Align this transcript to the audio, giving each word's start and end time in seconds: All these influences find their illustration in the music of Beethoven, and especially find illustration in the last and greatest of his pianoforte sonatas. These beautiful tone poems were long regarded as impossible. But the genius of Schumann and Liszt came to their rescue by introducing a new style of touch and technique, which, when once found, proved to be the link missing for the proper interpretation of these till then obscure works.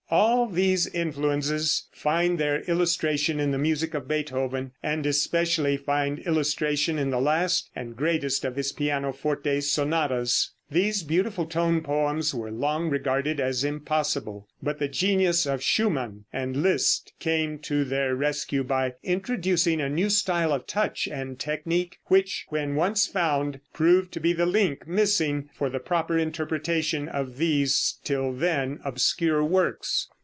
All 0.13 0.47
these 0.47 0.87
influences 0.87 1.87
find 1.93 2.37
their 2.37 2.63
illustration 2.63 3.39
in 3.39 3.51
the 3.51 3.57
music 3.57 3.93
of 3.93 4.09
Beethoven, 4.09 4.73
and 4.83 5.05
especially 5.05 5.77
find 5.77 6.19
illustration 6.19 6.99
in 6.99 7.11
the 7.11 7.21
last 7.21 7.69
and 7.77 7.95
greatest 7.95 8.43
of 8.43 8.57
his 8.57 8.73
pianoforte 8.73 9.61
sonatas. 9.61 10.51
These 10.69 11.03
beautiful 11.03 11.47
tone 11.47 11.81
poems 11.81 12.33
were 12.33 12.49
long 12.49 12.89
regarded 12.89 13.41
as 13.41 13.65
impossible. 13.65 14.47
But 14.63 14.79
the 14.79 14.87
genius 14.87 15.45
of 15.45 15.61
Schumann 15.61 16.23
and 16.31 16.63
Liszt 16.63 17.11
came 17.19 17.59
to 17.59 17.83
their 17.83 18.15
rescue 18.15 18.63
by 18.63 18.93
introducing 19.03 19.81
a 19.81 19.89
new 19.89 20.09
style 20.09 20.53
of 20.53 20.65
touch 20.67 21.09
and 21.11 21.37
technique, 21.37 21.97
which, 22.05 22.45
when 22.47 22.75
once 22.75 23.05
found, 23.05 23.59
proved 23.73 24.13
to 24.13 24.21
be 24.21 24.31
the 24.31 24.45
link 24.45 24.87
missing 24.87 25.49
for 25.53 25.69
the 25.69 25.79
proper 25.81 26.17
interpretation 26.17 27.09
of 27.09 27.35
these 27.35 27.97
till 28.05 28.31
then 28.31 28.79
obscure 28.85 29.43
works. 29.43 30.07